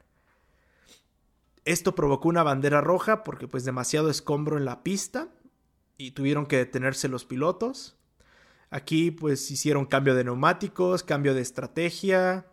Esto 1.65 1.95
provocó 1.95 2.29
una 2.29 2.43
bandera 2.43 2.79
roja 2.79 3.23
porque 3.23 3.47
pues 3.47 3.65
demasiado 3.65 4.09
escombro 4.09 4.57
en 4.57 4.65
la 4.65 4.83
pista 4.83 5.29
y 5.97 6.11
tuvieron 6.11 6.45
que 6.45 6.57
detenerse 6.57 7.07
los 7.07 7.25
pilotos. 7.25 7.95
Aquí 8.69 9.11
pues 9.11 9.49
hicieron 9.51 9.85
cambio 9.85 10.15
de 10.15 10.23
neumáticos, 10.23 11.03
cambio 11.03 11.33
de 11.33 11.41
estrategia, 11.41 12.47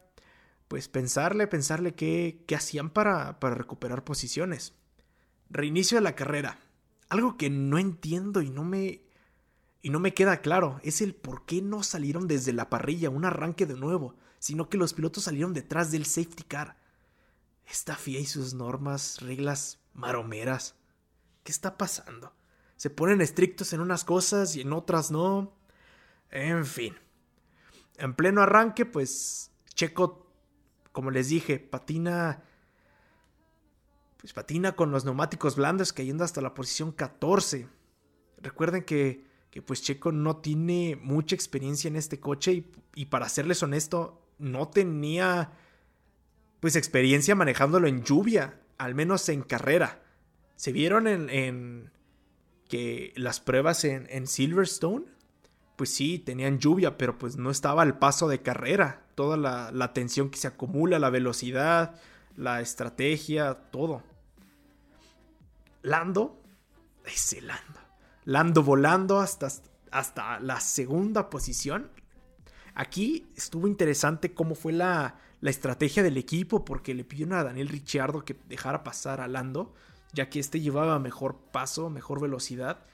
pues 0.68 0.88
pensarle, 0.88 1.46
pensarle 1.46 1.94
qué, 1.94 2.44
qué 2.46 2.54
hacían 2.54 2.90
para, 2.90 3.40
para 3.40 3.54
recuperar 3.54 4.04
posiciones. 4.04 4.75
Reinicio 5.50 5.99
de 5.99 6.02
la 6.02 6.14
carrera. 6.14 6.58
Algo 7.08 7.37
que 7.37 7.50
no 7.50 7.78
entiendo 7.78 8.40
y 8.42 8.50
no 8.50 8.64
me 8.64 9.02
y 9.84 9.90
no 9.90 9.99
me 9.99 10.14
queda 10.14 10.40
claro 10.40 10.80
es 10.84 11.00
el 11.00 11.12
por 11.14 11.44
qué 11.44 11.61
no 11.61 11.82
salieron 11.82 12.28
desde 12.28 12.52
la 12.52 12.70
parrilla 12.70 13.11
un 13.11 13.25
arranque 13.25 13.66
de 13.66 13.75
nuevo, 13.75 14.14
sino 14.38 14.68
que 14.68 14.78
los 14.78 14.94
pilotos 14.94 15.25
salieron 15.25 15.52
detrás 15.52 15.90
del 15.90 16.06
safety 16.06 16.44
car. 16.44 16.76
Esta 17.66 17.96
FIA 17.96 18.20
y 18.20 18.26
sus 18.26 18.54
normas, 18.54 19.20
reglas 19.20 19.80
maromeras. 19.92 20.76
¿Qué 21.42 21.50
está 21.50 21.76
pasando? 21.76 22.32
Se 22.82 22.90
ponen 22.90 23.20
estrictos 23.20 23.72
en 23.72 23.80
unas 23.80 24.02
cosas 24.02 24.56
y 24.56 24.62
en 24.62 24.72
otras 24.72 25.12
no. 25.12 25.52
En 26.32 26.66
fin. 26.66 26.96
En 27.96 28.12
pleno 28.14 28.42
arranque, 28.42 28.84
pues 28.84 29.52
Checo 29.72 30.26
como 30.90 31.12
les 31.12 31.28
dije, 31.28 31.60
patina. 31.60 32.42
Pues 34.18 34.32
patina 34.32 34.72
con 34.72 34.90
los 34.90 35.04
neumáticos 35.04 35.54
blandos 35.54 35.92
cayendo 35.92 36.24
hasta 36.24 36.40
la 36.40 36.54
posición 36.54 36.90
14. 36.90 37.68
Recuerden 38.38 38.82
que, 38.82 39.28
que 39.52 39.62
pues 39.62 39.80
Checo 39.80 40.10
no 40.10 40.38
tiene 40.38 40.98
mucha 41.00 41.36
experiencia 41.36 41.86
en 41.86 41.94
este 41.94 42.18
coche 42.18 42.52
y, 42.52 42.72
y, 42.96 43.04
para 43.06 43.28
serles 43.28 43.62
honesto, 43.62 44.26
no 44.40 44.66
tenía 44.66 45.52
pues 46.58 46.74
experiencia 46.74 47.36
manejándolo 47.36 47.86
en 47.86 48.02
lluvia, 48.02 48.60
al 48.76 48.96
menos 48.96 49.28
en 49.28 49.42
carrera. 49.42 50.02
Se 50.56 50.72
vieron 50.72 51.06
en, 51.06 51.30
en 51.30 51.92
que 52.73 53.12
las 53.17 53.38
pruebas 53.38 53.85
en, 53.85 54.26
Silverstone 54.26 55.05
pues 55.76 55.93
sí, 55.93 56.19
tenían 56.19 56.59
lluvia, 56.59 56.97
pero 56.97 57.19
pues 57.19 57.37
no 57.37 57.50
estaba 57.50 57.83
al 57.83 57.99
paso 57.99 58.29
de 58.29 58.41
carrera. 58.41 59.05
Toda 59.14 59.37
la, 59.37 59.93
tensión 59.93 60.31
que 60.31 60.38
se 60.38 60.49
acumula, 60.49 60.99
la 60.99 61.11
velocidad, 61.11 62.00
la 62.35 62.62
estrategia, 62.62 63.52
todo. 63.71 64.02
Lando, 65.83 66.41
ese 67.05 67.43
Lando. 67.43 67.81
Lando 68.25 68.62
volando 68.62 69.21
hasta, 69.21 69.49
hasta 69.91 70.41
la 70.41 70.59
segunda 70.59 71.29
posición. 71.29 71.91
Aquí 72.75 73.26
estuvo 73.37 73.69
interesante 73.69 74.33
cómo 74.33 74.55
fue 74.55 74.73
la, 74.73 75.17
la 75.43 75.50
estrategia 75.50 76.02
del 76.02 76.17
equipo, 76.17 76.64
porque 76.64 76.95
le 76.95 77.05
pidieron 77.05 77.35
a 77.35 77.45
Daniel 77.45 77.69
Ricciardo 77.69 78.25
que 78.25 78.35
dejara 78.49 78.83
pasar 78.83 79.21
a 79.21 79.29
Lando, 79.29 79.75
ya 80.12 80.28
que 80.28 80.40
este 80.40 80.61
llevaba 80.61 80.99
mejor 80.99 81.37
paso, 81.52 81.90
mejor 81.90 82.21
velocidad, 82.21 82.85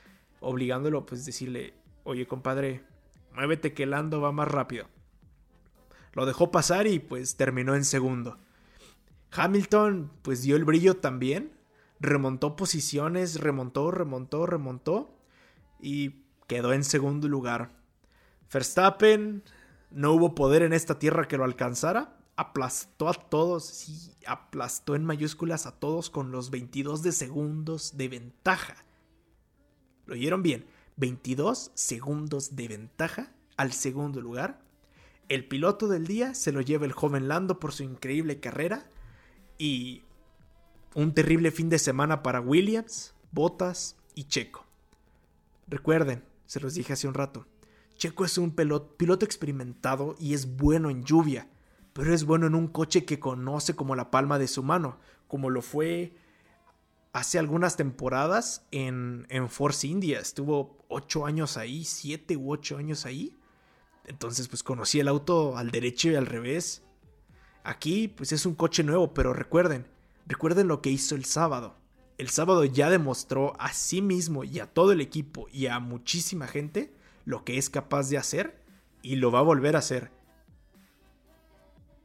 obligándolo 0.40 1.06
pues 1.06 1.24
decirle, 1.24 1.74
oye 2.04 2.26
compadre, 2.26 2.82
muévete 3.34 3.74
que 3.74 3.86
Lando 3.86 4.20
va 4.20 4.32
más 4.32 4.48
rápido. 4.48 4.86
Lo 6.12 6.26
dejó 6.26 6.50
pasar 6.50 6.86
y 6.86 6.98
pues 6.98 7.36
terminó 7.36 7.74
en 7.74 7.84
segundo. 7.84 8.38
Hamilton 9.32 10.10
pues 10.22 10.42
dio 10.42 10.56
el 10.56 10.64
brillo 10.64 10.96
también, 10.96 11.52
remontó 12.00 12.56
posiciones, 12.56 13.40
remontó, 13.40 13.90
remontó, 13.90 14.46
remontó 14.46 15.14
y 15.80 16.24
quedó 16.46 16.72
en 16.72 16.84
segundo 16.84 17.28
lugar. 17.28 17.70
Verstappen 18.52 19.42
no 19.90 20.12
hubo 20.12 20.34
poder 20.34 20.62
en 20.62 20.72
esta 20.72 20.98
tierra 20.98 21.28
que 21.28 21.36
lo 21.36 21.44
alcanzara, 21.44 22.17
aplastó 22.38 23.08
a 23.08 23.14
todos, 23.14 23.64
sí, 23.64 24.12
aplastó 24.24 24.94
en 24.94 25.04
mayúsculas 25.04 25.66
a 25.66 25.72
todos 25.72 26.08
con 26.08 26.30
los 26.30 26.50
22 26.50 27.02
de 27.02 27.10
segundos 27.10 27.96
de 27.96 28.06
ventaja. 28.06 28.76
¿Lo 30.06 30.14
oyeron 30.14 30.44
bien? 30.44 30.64
22 30.98 31.72
segundos 31.74 32.54
de 32.54 32.68
ventaja 32.68 33.32
al 33.56 33.72
segundo 33.72 34.20
lugar. 34.20 34.62
El 35.28 35.48
piloto 35.48 35.88
del 35.88 36.06
día 36.06 36.32
se 36.32 36.52
lo 36.52 36.60
lleva 36.60 36.86
el 36.86 36.92
joven 36.92 37.26
Lando 37.26 37.58
por 37.58 37.72
su 37.72 37.82
increíble 37.82 38.38
carrera 38.38 38.88
y 39.58 40.04
un 40.94 41.14
terrible 41.14 41.50
fin 41.50 41.68
de 41.68 41.80
semana 41.80 42.22
para 42.22 42.40
Williams, 42.40 43.14
Bottas 43.32 43.96
y 44.14 44.24
Checo. 44.24 44.64
Recuerden, 45.66 46.22
se 46.46 46.60
los 46.60 46.74
dije 46.74 46.92
hace 46.92 47.08
un 47.08 47.14
rato, 47.14 47.48
Checo 47.96 48.24
es 48.24 48.38
un 48.38 48.52
piloto 48.52 49.24
experimentado 49.24 50.14
y 50.20 50.34
es 50.34 50.56
bueno 50.56 50.88
en 50.88 51.02
lluvia, 51.02 51.48
pero 51.98 52.14
es 52.14 52.24
bueno 52.24 52.46
en 52.46 52.54
un 52.54 52.68
coche 52.68 53.04
que 53.04 53.18
conoce 53.18 53.74
como 53.74 53.96
la 53.96 54.12
palma 54.12 54.38
de 54.38 54.46
su 54.46 54.62
mano, 54.62 55.00
como 55.26 55.50
lo 55.50 55.62
fue 55.62 56.14
hace 57.12 57.40
algunas 57.40 57.76
temporadas 57.76 58.64
en, 58.70 59.26
en 59.30 59.48
Force 59.48 59.84
India. 59.84 60.20
Estuvo 60.20 60.78
ocho 60.86 61.26
años 61.26 61.56
ahí, 61.56 61.84
siete 61.84 62.36
u 62.36 62.52
ocho 62.52 62.76
años 62.76 63.04
ahí. 63.04 63.36
Entonces, 64.04 64.46
pues 64.46 64.62
conocí 64.62 65.00
el 65.00 65.08
auto 65.08 65.56
al 65.56 65.72
derecho 65.72 66.08
y 66.08 66.14
al 66.14 66.26
revés. 66.26 66.84
Aquí, 67.64 68.06
pues 68.06 68.30
es 68.30 68.46
un 68.46 68.54
coche 68.54 68.84
nuevo, 68.84 69.12
pero 69.12 69.32
recuerden, 69.32 69.84
recuerden 70.24 70.68
lo 70.68 70.80
que 70.80 70.90
hizo 70.90 71.16
el 71.16 71.24
sábado. 71.24 71.78
El 72.16 72.28
sábado 72.28 72.64
ya 72.64 72.90
demostró 72.90 73.60
a 73.60 73.72
sí 73.72 74.02
mismo 74.02 74.44
y 74.44 74.60
a 74.60 74.72
todo 74.72 74.92
el 74.92 75.00
equipo 75.00 75.48
y 75.50 75.66
a 75.66 75.80
muchísima 75.80 76.46
gente 76.46 76.94
lo 77.24 77.44
que 77.44 77.58
es 77.58 77.68
capaz 77.68 78.08
de 78.08 78.18
hacer 78.18 78.62
y 79.02 79.16
lo 79.16 79.32
va 79.32 79.40
a 79.40 79.42
volver 79.42 79.74
a 79.74 79.80
hacer. 79.80 80.16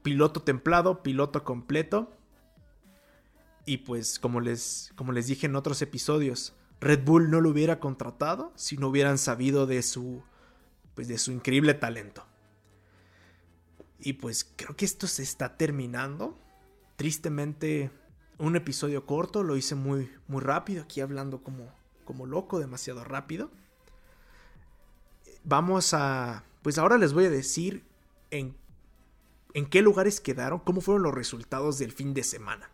Piloto 0.03 0.41
templado, 0.41 1.01
piloto 1.01 1.43
completo, 1.43 2.11
y 3.65 3.77
pues 3.77 4.19
como 4.19 4.41
les, 4.41 4.91
como 4.95 5.11
les 5.11 5.27
dije 5.27 5.45
en 5.45 5.55
otros 5.55 5.81
episodios, 5.81 6.53
Red 6.81 7.05
Bull 7.05 7.29
no 7.29 7.39
lo 7.39 7.49
hubiera 7.49 7.79
contratado 7.79 8.51
si 8.55 8.77
no 8.77 8.89
hubieran 8.89 9.17
sabido 9.17 9.65
de 9.65 9.81
su, 9.81 10.21
pues 10.95 11.07
de 11.07 11.17
su 11.17 11.31
increíble 11.31 11.73
talento. 11.73 12.25
Y 13.99 14.13
pues 14.13 14.51
creo 14.57 14.75
que 14.75 14.83
esto 14.83 15.07
se 15.07 15.23
está 15.23 15.55
terminando. 15.55 16.37
Tristemente, 16.97 17.89
un 18.37 18.57
episodio 18.57 19.05
corto, 19.05 19.43
lo 19.43 19.55
hice 19.55 19.75
muy, 19.75 20.11
muy 20.27 20.41
rápido, 20.41 20.83
aquí 20.83 20.99
hablando 20.99 21.41
como, 21.41 21.71
como 22.03 22.25
loco, 22.25 22.59
demasiado 22.59 23.03
rápido. 23.05 23.49
Vamos 25.45 25.93
a... 25.93 26.43
Pues 26.61 26.77
ahora 26.77 26.97
les 26.97 27.13
voy 27.13 27.25
a 27.25 27.29
decir 27.29 27.85
en, 28.29 28.55
en 29.53 29.65
qué 29.65 29.81
lugares 29.81 30.19
quedaron, 30.19 30.59
cómo 30.59 30.81
fueron 30.81 31.03
los 31.03 31.13
resultados 31.13 31.77
del 31.77 31.91
fin 31.91 32.13
de 32.13 32.23
semana. 32.23 32.69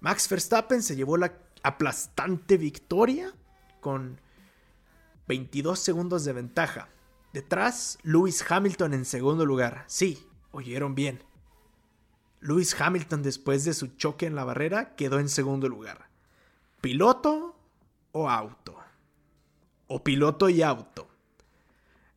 Max 0.00 0.28
Verstappen 0.28 0.82
se 0.82 0.96
llevó 0.96 1.16
la 1.16 1.34
aplastante 1.62 2.56
victoria 2.56 3.34
con 3.80 4.20
22 5.28 5.78
segundos 5.78 6.24
de 6.24 6.32
ventaja. 6.32 6.88
Detrás, 7.32 7.98
Lewis 8.02 8.44
Hamilton 8.48 8.94
en 8.94 9.04
segundo 9.04 9.46
lugar. 9.46 9.84
Sí, 9.86 10.26
oyeron 10.52 10.94
bien. 10.94 11.22
Lewis 12.40 12.78
Hamilton 12.80 13.22
después 13.22 13.64
de 13.64 13.74
su 13.74 13.88
choque 13.88 14.26
en 14.26 14.34
la 14.34 14.44
barrera 14.44 14.96
quedó 14.96 15.18
en 15.18 15.28
segundo 15.28 15.68
lugar. 15.68 16.08
¿Piloto 16.80 17.56
o 18.12 18.30
auto? 18.30 18.78
O 19.86 20.02
piloto 20.02 20.48
y 20.48 20.62
auto. 20.62 21.08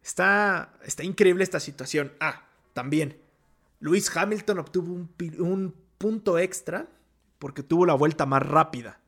Está, 0.01 0.73
está 0.83 1.03
increíble 1.03 1.43
esta 1.43 1.59
situación. 1.59 2.13
Ah, 2.19 2.47
también. 2.73 3.22
Lewis 3.83 4.15
Hamilton 4.15 4.59
obtuvo 4.59 4.93
un, 4.93 5.13
un 5.39 5.75
punto 5.97 6.39
extra 6.39 6.87
porque 7.37 7.63
tuvo 7.63 7.85
la 7.85 7.93
vuelta 7.93 8.25
más 8.25 8.41
rápida. 8.41 9.01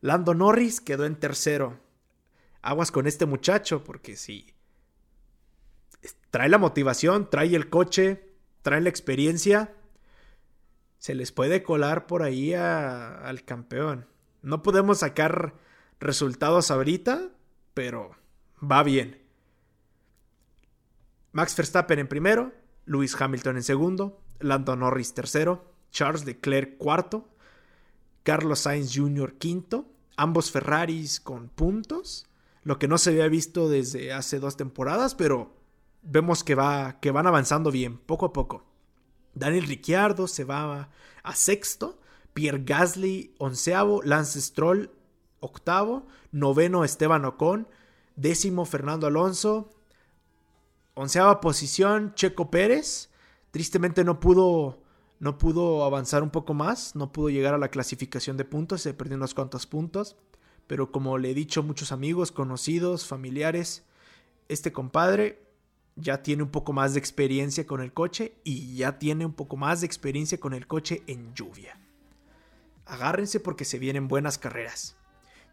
Lando 0.00 0.34
Norris 0.34 0.80
quedó 0.80 1.04
en 1.04 1.16
tercero. 1.16 1.80
Aguas 2.62 2.92
con 2.92 3.08
este 3.08 3.26
muchacho 3.26 3.82
porque 3.82 4.14
si 4.14 4.54
trae 6.30 6.48
la 6.48 6.58
motivación, 6.58 7.28
trae 7.28 7.56
el 7.56 7.68
coche, 7.70 8.30
trae 8.62 8.80
la 8.80 8.88
experiencia, 8.88 9.74
se 10.98 11.16
les 11.16 11.32
puede 11.32 11.64
colar 11.64 12.06
por 12.06 12.22
ahí 12.22 12.54
al 12.54 13.44
campeón. 13.44 14.06
No 14.42 14.62
podemos 14.62 15.00
sacar 15.00 15.54
resultados 15.98 16.70
ahorita, 16.70 17.30
pero 17.74 18.12
va 18.62 18.84
bien. 18.84 19.20
Max 21.32 21.56
Verstappen 21.56 21.98
en 21.98 22.06
primero, 22.06 22.52
Lewis 22.88 23.20
Hamilton 23.20 23.56
en 23.56 23.62
segundo, 23.62 24.20
Lando 24.40 24.74
Norris 24.74 25.14
tercero, 25.14 25.64
Charles 25.90 26.24
Leclerc 26.24 26.76
cuarto, 26.78 27.28
Carlos 28.22 28.60
Sainz 28.60 28.94
Jr. 28.94 29.34
quinto, 29.34 29.86
ambos 30.16 30.50
Ferraris 30.50 31.20
con 31.20 31.48
puntos, 31.48 32.26
lo 32.62 32.78
que 32.78 32.88
no 32.88 32.98
se 32.98 33.10
había 33.10 33.28
visto 33.28 33.68
desde 33.68 34.12
hace 34.12 34.40
dos 34.40 34.56
temporadas, 34.56 35.14
pero 35.14 35.54
vemos 36.02 36.44
que, 36.44 36.54
va, 36.54 36.98
que 37.00 37.10
van 37.10 37.26
avanzando 37.26 37.70
bien, 37.70 37.98
poco 37.98 38.26
a 38.26 38.32
poco. 38.32 38.64
Daniel 39.34 39.66
Ricciardo 39.66 40.26
se 40.26 40.44
va 40.44 40.90
a 41.22 41.34
sexto, 41.34 42.00
Pierre 42.34 42.62
Gasly 42.64 43.34
onceavo, 43.38 44.02
Lance 44.02 44.40
Stroll 44.40 44.90
octavo, 45.40 46.06
noveno 46.32 46.84
Esteban 46.84 47.24
Ocon, 47.24 47.68
décimo 48.16 48.64
Fernando 48.64 49.06
Alonso, 49.06 49.70
onceava 50.98 51.40
posición 51.40 52.12
Checo 52.14 52.50
Pérez, 52.50 53.10
tristemente 53.52 54.02
no 54.02 54.18
pudo, 54.18 54.82
no 55.20 55.38
pudo 55.38 55.84
avanzar 55.84 56.24
un 56.24 56.30
poco 56.30 56.54
más, 56.54 56.96
no 56.96 57.12
pudo 57.12 57.28
llegar 57.28 57.54
a 57.54 57.58
la 57.58 57.68
clasificación 57.68 58.36
de 58.36 58.44
puntos, 58.44 58.82
se 58.82 58.94
perdió 58.94 59.16
unos 59.16 59.32
cuantos 59.32 59.66
puntos, 59.66 60.16
pero 60.66 60.90
como 60.90 61.16
le 61.16 61.30
he 61.30 61.34
dicho 61.34 61.60
a 61.60 61.62
muchos 61.62 61.92
amigos, 61.92 62.32
conocidos, 62.32 63.06
familiares, 63.06 63.84
este 64.48 64.72
compadre 64.72 65.40
ya 65.94 66.24
tiene 66.24 66.42
un 66.42 66.50
poco 66.50 66.72
más 66.72 66.94
de 66.94 66.98
experiencia 66.98 67.64
con 67.64 67.80
el 67.80 67.92
coche 67.92 68.34
y 68.42 68.74
ya 68.74 68.98
tiene 68.98 69.24
un 69.24 69.34
poco 69.34 69.56
más 69.56 69.80
de 69.80 69.86
experiencia 69.86 70.40
con 70.40 70.52
el 70.52 70.66
coche 70.66 71.04
en 71.06 71.32
lluvia. 71.32 71.78
Agárrense 72.86 73.38
porque 73.38 73.64
se 73.64 73.78
vienen 73.78 74.08
buenas 74.08 74.36
carreras. 74.36 74.96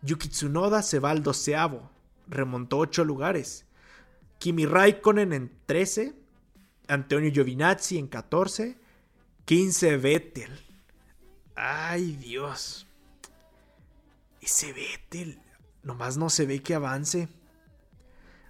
Yuki 0.02 0.28
Tsunoda 0.30 0.82
se 0.82 0.98
va 0.98 1.12
al 1.12 1.22
doceavo, 1.22 1.92
remontó 2.28 2.80
ocho 2.80 3.04
lugares. 3.04 3.65
Kimi 4.40 4.66
Raikkonen 4.66 5.34
en 5.34 5.52
13, 5.66 6.14
Antonio 6.88 7.32
Giovinazzi 7.32 7.98
en 7.98 8.08
14, 8.08 8.78
15 9.46 9.98
Vettel. 9.98 10.52
Ay 11.56 12.14
Dios. 12.14 12.88
Ese 14.42 14.74
Vettel 14.74 15.40
nomás 15.84 16.18
no 16.18 16.30
se 16.30 16.46
ve 16.46 16.62
que 16.62 16.76
avance. 16.76 17.30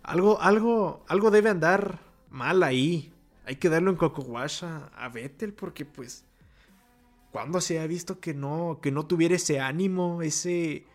Algo, 0.03 0.41
algo, 0.41 1.03
algo 1.07 1.31
debe 1.31 1.49
andar 1.49 1.99
mal 2.29 2.63
ahí. 2.63 3.13
Hay 3.45 3.57
que 3.57 3.69
darlo 3.69 3.91
en 3.91 3.97
Coco 3.97 4.23
Wash 4.23 4.63
a, 4.63 5.09
Vettel 5.09 5.53
porque 5.53 5.85
pues 5.85 6.25
cuando 7.31 7.61
se 7.61 7.79
ha 7.79 7.87
visto 7.87 8.19
que 8.19 8.33
no 8.33 8.79
que 8.81 8.91
no 8.91 9.05
tuviera 9.05 9.35
ese 9.35 9.59
ánimo, 9.59 10.21
ese 10.21 10.85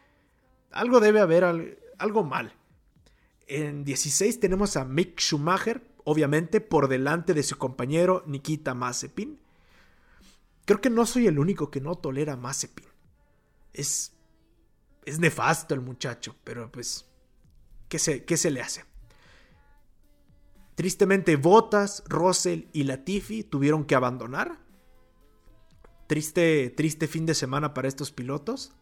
algo 0.73 1.01
debe 1.01 1.21
haber 1.21 1.79
algo 1.99 2.25
mal. 2.25 2.53
En 3.51 3.85
16 3.85 4.39
tenemos 4.39 4.77
a 4.77 4.85
Mick 4.85 5.21
Schumacher, 5.21 5.83
obviamente 6.05 6.61
por 6.61 6.87
delante 6.87 7.35
de 7.35 7.43
su 7.43 7.59
compañero 7.59 8.23
Nikita 8.27 8.75
Mazepin. 8.75 9.41
Creo 10.65 10.81
que 10.81 10.89
no 10.89 11.05
soy 11.05 11.27
el 11.27 11.39
único 11.39 11.71
que 11.71 11.81
no 11.81 11.97
tolera 11.97 12.37
Mazepin. 12.37 12.87
Es 13.73 14.13
es 15.05 15.19
nefasto 15.19 15.75
el 15.75 15.81
muchacho, 15.81 16.37
pero 16.45 16.71
pues 16.71 17.07
¿qué 17.89 17.99
se, 17.99 18.25
qué 18.25 18.37
se 18.37 18.53
le 18.53 18.61
hace? 18.61 18.85
Tristemente, 20.77 21.35
Bottas, 21.35 22.05
Russell 22.07 22.67
y 22.73 22.85
Latifi 22.85 23.43
tuvieron 23.43 23.85
que 23.85 23.97
abandonar. 23.97 24.59
Triste, 26.07 26.71
triste 26.71 27.09
fin 27.09 27.27
de 27.27 27.35
semana 27.35 27.75
para 27.75 27.89
estos 27.89 28.13
pilotos. 28.13 28.73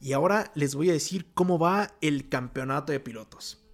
Y 0.00 0.12
ahora 0.12 0.50
les 0.54 0.74
voy 0.74 0.88
a 0.88 0.94
decir 0.94 1.32
cómo 1.34 1.58
va 1.58 1.94
el 2.00 2.30
campeonato 2.30 2.92
de 2.92 3.00
pilotos. 3.00 3.65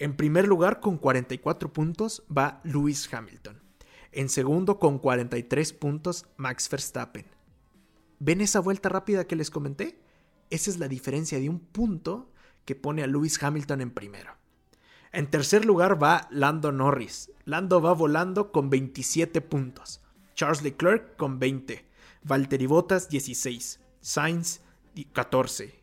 En 0.00 0.16
primer 0.16 0.48
lugar, 0.48 0.80
con 0.80 0.96
44 0.96 1.74
puntos, 1.74 2.22
va 2.34 2.62
Lewis 2.64 3.12
Hamilton. 3.12 3.60
En 4.12 4.30
segundo, 4.30 4.78
con 4.78 4.98
43 4.98 5.74
puntos, 5.74 6.24
Max 6.38 6.70
Verstappen. 6.70 7.26
¿Ven 8.18 8.40
esa 8.40 8.60
vuelta 8.60 8.88
rápida 8.88 9.26
que 9.26 9.36
les 9.36 9.50
comenté? 9.50 10.00
Esa 10.48 10.70
es 10.70 10.78
la 10.78 10.88
diferencia 10.88 11.38
de 11.38 11.50
un 11.50 11.60
punto 11.60 12.32
que 12.64 12.74
pone 12.74 13.02
a 13.02 13.06
Lewis 13.06 13.42
Hamilton 13.42 13.82
en 13.82 13.90
primero. 13.90 14.32
En 15.12 15.28
tercer 15.28 15.66
lugar 15.66 16.02
va 16.02 16.28
Lando 16.30 16.72
Norris. 16.72 17.30
Lando 17.44 17.82
va 17.82 17.92
volando 17.92 18.52
con 18.52 18.70
27 18.70 19.42
puntos. 19.42 20.00
Charles 20.34 20.62
Leclerc 20.62 21.14
con 21.16 21.38
20. 21.38 21.84
Valtteri 22.22 22.64
Bottas 22.64 23.10
16. 23.10 23.80
Sainz 24.00 24.62
14. 25.12 25.74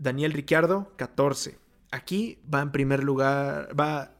Daniel 0.00 0.32
Ricciardo 0.32 0.92
14. 0.96 1.67
Aquí 1.90 2.38
va 2.52 2.60
en 2.60 2.70
primer 2.70 3.02
lugar, 3.02 3.68
va 3.78 4.12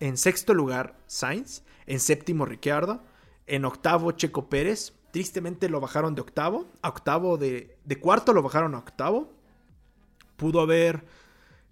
en 0.00 0.16
sexto 0.16 0.54
lugar 0.54 0.96
Sainz, 1.06 1.62
en 1.86 2.00
séptimo 2.00 2.46
Ricciardo, 2.46 3.02
en 3.46 3.64
octavo 3.64 4.12
Checo 4.12 4.48
Pérez. 4.48 4.94
Tristemente 5.12 5.68
lo 5.68 5.80
bajaron 5.80 6.14
de 6.14 6.22
octavo, 6.22 6.66
a 6.80 6.88
octavo 6.88 7.36
de, 7.36 7.76
de 7.84 8.00
cuarto 8.00 8.32
lo 8.32 8.42
bajaron 8.42 8.74
a 8.74 8.78
octavo. 8.78 9.30
Pudo 10.36 10.60
haber 10.60 11.04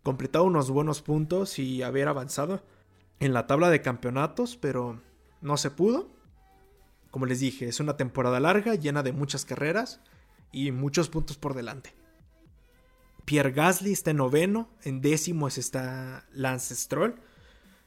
completado 0.02 0.44
unos 0.44 0.70
buenos 0.70 1.00
puntos 1.00 1.58
y 1.58 1.82
haber 1.82 2.08
avanzado 2.08 2.62
en 3.18 3.32
la 3.32 3.46
tabla 3.46 3.70
de 3.70 3.82
campeonatos, 3.82 4.56
pero 4.56 5.00
no 5.40 5.56
se 5.56 5.70
pudo. 5.70 6.08
Como 7.10 7.26
les 7.26 7.40
dije, 7.40 7.66
es 7.66 7.80
una 7.80 7.96
temporada 7.96 8.40
larga, 8.40 8.74
llena 8.74 9.02
de 9.02 9.12
muchas 9.12 9.44
carreras 9.44 10.00
y 10.52 10.70
muchos 10.72 11.08
puntos 11.08 11.36
por 11.36 11.54
delante. 11.54 11.94
Pierre 13.30 13.52
Gasly 13.52 13.92
está 13.92 14.10
en 14.10 14.16
noveno, 14.16 14.68
en 14.82 15.00
décimo 15.00 15.46
está 15.46 16.26
Lance 16.32 16.74
Stroll, 16.74 17.14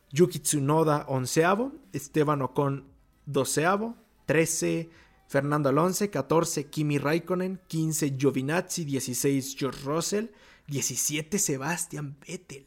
Yuki 0.10 0.40
Tsunoda 0.40 1.04
onceavo, 1.10 1.74
Esteban 1.92 2.42
Ocon 2.42 2.88
doceavo, 3.26 3.98
trece 4.26 4.90
Fernando 5.28 5.68
Alonso, 5.68 6.10
14 6.10 6.68
Kimi 6.68 6.98
Raikkonen, 6.98 7.60
15 7.68 8.16
Giovinazzi, 8.18 8.86
16 8.86 9.58
George 9.58 9.82
Russell, 9.84 10.28
17 10.68 11.38
Sebastian 11.38 12.16
Vettel. 12.26 12.66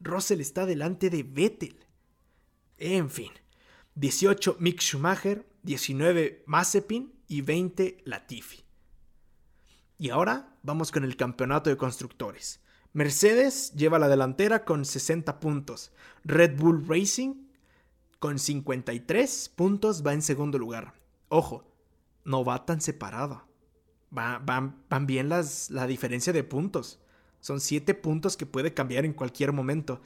Russell 0.00 0.42
está 0.42 0.66
delante 0.66 1.08
de 1.08 1.22
Vettel. 1.22 1.86
En 2.76 3.08
fin. 3.08 3.30
18 3.94 4.58
Mick 4.60 4.82
Schumacher, 4.82 5.46
19 5.62 6.42
Mazepin 6.44 7.14
y 7.28 7.40
20 7.40 8.02
Latifi. 8.04 8.62
Y 9.98 10.10
ahora 10.10 10.53
vamos 10.64 10.90
con 10.90 11.04
el 11.04 11.16
campeonato 11.16 11.70
de 11.70 11.76
constructores. 11.76 12.60
Mercedes 12.92 13.72
lleva 13.74 13.98
la 13.98 14.08
delantera 14.08 14.64
con 14.64 14.84
60 14.84 15.38
puntos. 15.38 15.92
Red 16.24 16.56
Bull 16.56 16.86
Racing 16.88 17.34
con 18.18 18.38
53 18.38 19.52
puntos 19.54 20.04
va 20.04 20.14
en 20.14 20.22
segundo 20.22 20.58
lugar. 20.58 20.94
Ojo, 21.28 21.64
no 22.24 22.44
va 22.44 22.64
tan 22.64 22.80
separado. 22.80 23.46
van, 24.10 25.06
bien 25.06 25.28
las, 25.28 25.70
la 25.70 25.86
diferencia 25.86 26.32
de 26.32 26.44
puntos. 26.44 26.98
Son 27.40 27.60
siete 27.60 27.94
puntos 27.94 28.36
que 28.36 28.46
puede 28.46 28.72
cambiar 28.72 29.04
en 29.04 29.12
cualquier 29.12 29.52
momento. 29.52 30.00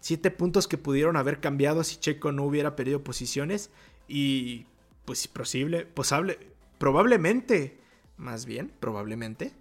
Siete 0.00 0.30
puntos 0.30 0.66
que 0.66 0.76
pudieron 0.76 1.16
haber 1.16 1.40
cambiado 1.40 1.84
si 1.84 1.96
Checo 1.96 2.32
no 2.32 2.44
hubiera 2.44 2.76
perdido 2.76 3.04
posiciones 3.04 3.70
Y 4.08 4.66
pues 5.04 5.28
posible, 5.28 5.86
posible, 5.86 6.38
probablemente, 6.78 7.78
más 8.16 8.46
bien, 8.46 8.72
probablemente, 8.80 9.52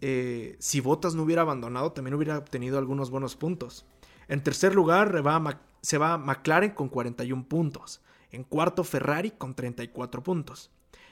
eh, 0.00 0.56
si 0.58 0.80
Bottas 0.80 1.14
no 1.14 1.22
hubiera 1.22 1.42
abandonado, 1.42 1.92
también 1.92 2.14
hubiera 2.14 2.38
obtenido 2.38 2.78
algunos 2.78 3.10
buenos 3.10 3.36
puntos. 3.36 3.84
En 4.28 4.42
tercer 4.42 4.74
lugar 4.74 5.12
se 5.80 5.98
va 5.98 6.18
McLaren 6.18 6.70
con 6.70 6.88
41 6.88 7.48
puntos. 7.48 8.02
En 8.30 8.44
cuarto 8.44 8.84
Ferrari 8.84 9.30
con 9.30 9.54
34 9.54 10.22
puntos. 10.22 10.70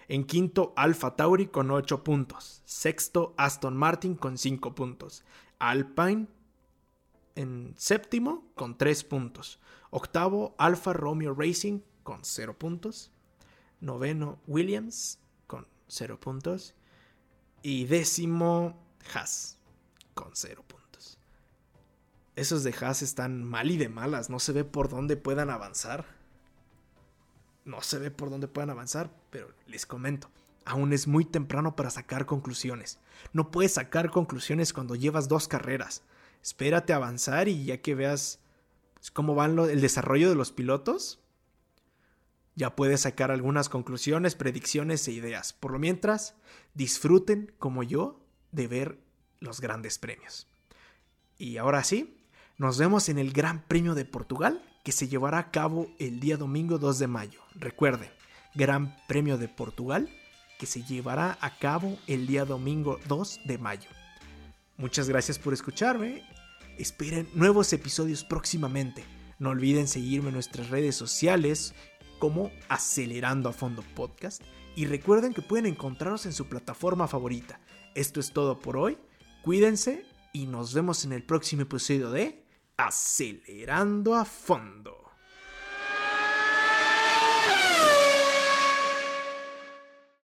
En 0.09 0.25
quinto 0.25 0.72
Alfa 0.77 1.16
Tauri 1.16 1.46
con 1.46 1.70
8 1.70 2.05
puntos. 2.05 2.62
Sexto 2.64 3.35
Aston 3.37 3.77
Martin 3.77 4.14
con 4.14 4.38
5 4.38 4.75
puntos. 4.75 5.25
Alpine 5.59 6.29
en 7.35 7.75
séptimo 7.77 8.44
con 8.55 8.77
3 8.79 9.03
puntos. 9.05 9.59
Octavo 9.90 10.55
Alfa 10.59 10.92
Romeo 10.92 11.35
Racing 11.35 11.81
con 12.03 12.20
0 12.22 12.57
puntos. 12.59 13.11
Noveno 13.81 14.38
Williams 14.46 15.18
con 15.46 15.66
0 15.88 16.20
puntos. 16.20 16.76
Y 17.69 17.87
décimo 17.87 18.81
Haas 19.13 19.59
con 20.15 20.31
0 20.35 20.63
puntos. 20.69 21.19
Esos 22.37 22.63
de 22.63 22.73
Haas 22.73 23.03
están 23.03 23.43
mal 23.43 23.73
y 23.73 23.77
de 23.77 23.89
malas. 23.89 24.31
No 24.31 24.39
se 24.39 24.53
ve 24.53 24.63
por 24.63 24.89
dónde 24.89 25.17
puedan 25.17 25.51
avanzar. 25.51 26.07
No 27.65 27.83
se 27.83 27.99
ve 27.99 28.13
por 28.13 28.31
dónde 28.31 28.47
puedan 28.47 28.71
avanzar, 28.71 29.11
pero 29.31 29.53
les 29.67 29.85
comento. 29.85 30.31
Aún 30.65 30.93
es 30.93 31.09
muy 31.09 31.25
temprano 31.25 31.75
para 31.75 31.91
sacar 31.91 32.25
conclusiones. 32.25 33.01
No 33.33 33.51
puedes 33.51 33.73
sacar 33.73 34.13
conclusiones 34.13 34.73
cuando 34.73 34.95
llevas 34.95 35.27
dos 35.27 35.49
carreras. 35.49 36.05
Espérate 36.45 36.93
avanzar 36.93 37.49
y 37.49 37.65
ya 37.65 37.79
que 37.79 37.97
veas 37.97 38.39
cómo 39.13 39.35
va 39.35 39.47
el 39.47 39.81
desarrollo 39.81 40.29
de 40.29 40.37
los 40.37 40.53
pilotos, 40.53 41.19
ya 42.57 42.75
puedes 42.75 43.03
sacar 43.03 43.31
algunas 43.31 43.69
conclusiones, 43.69 44.35
predicciones 44.35 45.07
e 45.09 45.13
ideas. 45.13 45.53
Por 45.53 45.73
lo 45.73 45.79
mientras, 45.79 46.35
disfruten, 46.77 47.53
como 47.59 47.83
yo, 47.83 48.21
de 48.53 48.69
ver 48.69 49.01
los 49.41 49.61
grandes 49.61 49.99
premios. 49.99 50.47
Y 51.39 51.57
ahora 51.57 51.83
sí, 51.83 52.23
nos 52.59 52.79
vemos 52.79 53.09
en 53.09 53.19
el 53.19 53.33
Gran 53.33 53.67
Premio 53.67 53.95
de 53.95 54.05
Portugal, 54.05 54.62
que 54.85 54.93
se 54.93 55.09
llevará 55.09 55.39
a 55.39 55.51
cabo 55.51 55.89
el 55.99 56.21
día 56.21 56.37
domingo 56.37 56.79
2 56.79 56.99
de 56.99 57.07
mayo. 57.07 57.41
Recuerden, 57.55 58.11
Gran 58.55 58.97
Premio 59.09 59.39
de 59.39 59.49
Portugal, 59.49 60.09
que 60.59 60.67
se 60.67 60.83
llevará 60.83 61.39
a 61.41 61.59
cabo 61.59 61.99
el 62.07 62.27
día 62.27 62.45
domingo 62.45 63.01
2 63.09 63.41
de 63.45 63.59
mayo. 63.59 63.91
Muchas 64.77 65.09
gracias 65.09 65.39
por 65.39 65.55
escucharme. 65.55 66.23
Esperen 66.79 67.29
nuevos 67.35 67.73
episodios 67.73 68.23
próximamente. 68.23 69.05
No 69.39 69.51
olviden 69.51 69.89
seguirme 69.89 70.29
en 70.29 70.35
nuestras 70.35 70.69
redes 70.71 70.95
sociales 70.95 71.75
como 72.19 72.51
Acelerando 72.69 73.49
a 73.49 73.53
Fondo 73.53 73.83
Podcast. 73.95 74.43
Y 74.77 74.85
recuerden 74.85 75.33
que 75.33 75.41
pueden 75.41 75.65
encontrarnos 75.65 76.27
en 76.27 76.35
su 76.35 76.49
plataforma 76.49 77.09
favorita. 77.09 77.59
Esto 77.95 78.21
es 78.21 78.33
todo 78.33 78.61
por 78.61 78.77
hoy. 78.77 78.99
Cuídense 79.43 80.05
y 80.35 80.47
nos 80.47 80.75
vemos 80.75 81.05
en 81.07 81.12
el 81.12 81.25
próximo 81.25 81.62
episodio 81.62 82.11
de 82.11 82.45
Acelerando 82.77 84.15
a 84.15 84.27
Fondo. 84.27 84.96